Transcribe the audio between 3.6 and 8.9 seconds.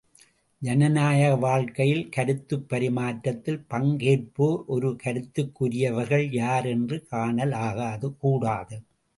பங்கேற்போர் ஒரு கருத்துக்குரியவர்கள் யார் என்று காணல் ஆகாது, கூடாது.